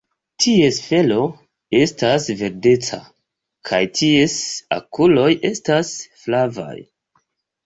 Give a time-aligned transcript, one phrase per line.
[0.43, 1.25] Ties felo
[1.79, 2.99] estas verdeca
[3.71, 4.39] kaj ties
[4.79, 5.93] okuloj estas
[6.25, 6.77] flavaj.